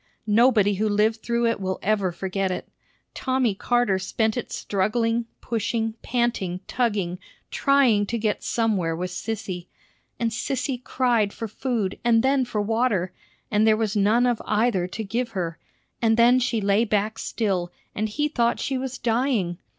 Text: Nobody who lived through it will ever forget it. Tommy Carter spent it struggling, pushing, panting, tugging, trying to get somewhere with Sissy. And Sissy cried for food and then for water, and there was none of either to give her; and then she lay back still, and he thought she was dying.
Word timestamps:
Nobody 0.25 0.73
who 0.73 0.89
lived 0.89 1.21
through 1.21 1.45
it 1.45 1.59
will 1.61 1.77
ever 1.83 2.11
forget 2.11 2.49
it. 2.49 2.67
Tommy 3.13 3.53
Carter 3.53 3.99
spent 3.99 4.35
it 4.35 4.51
struggling, 4.51 5.25
pushing, 5.41 5.93
panting, 6.01 6.61
tugging, 6.65 7.19
trying 7.51 8.07
to 8.07 8.17
get 8.17 8.43
somewhere 8.43 8.95
with 8.95 9.11
Sissy. 9.11 9.67
And 10.19 10.31
Sissy 10.31 10.83
cried 10.83 11.31
for 11.33 11.47
food 11.47 11.99
and 12.03 12.23
then 12.23 12.45
for 12.45 12.61
water, 12.63 13.13
and 13.51 13.67
there 13.67 13.77
was 13.77 13.95
none 13.95 14.25
of 14.25 14.41
either 14.45 14.87
to 14.87 15.03
give 15.03 15.33
her; 15.33 15.59
and 16.01 16.17
then 16.17 16.39
she 16.39 16.61
lay 16.61 16.83
back 16.83 17.19
still, 17.19 17.71
and 17.93 18.09
he 18.09 18.27
thought 18.27 18.59
she 18.59 18.79
was 18.79 18.97
dying. 18.97 19.59